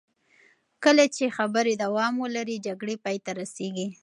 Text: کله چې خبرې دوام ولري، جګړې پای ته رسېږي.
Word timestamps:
کله 0.83 1.03
چې 1.15 1.33
خبرې 1.37 1.73
دوام 1.83 2.13
ولري، 2.23 2.57
جګړې 2.67 2.95
پای 3.03 3.17
ته 3.25 3.31
رسېږي. 3.39 3.87